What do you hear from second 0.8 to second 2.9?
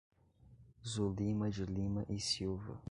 Zulima de Lima E Silva